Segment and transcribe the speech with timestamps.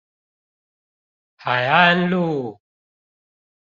[1.35, 2.59] 海安路